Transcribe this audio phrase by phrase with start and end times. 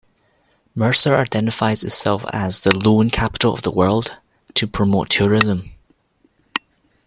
[0.73, 4.17] Mercer identifies itself as the "Loon Capital of the World"
[4.55, 5.73] to promote tourism.